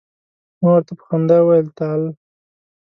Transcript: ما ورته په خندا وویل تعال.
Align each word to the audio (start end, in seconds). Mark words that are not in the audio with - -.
ما 0.59 0.67
ورته 0.73 0.93
په 0.99 1.03
خندا 1.09 1.37
وویل 1.41 1.67
تعال. 1.77 2.03